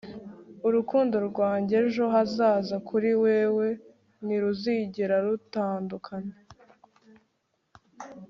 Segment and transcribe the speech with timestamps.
[0.67, 3.67] urukundo rwanjyejo hazaza kuri wewe
[4.25, 6.35] ntiruzigera rutandukana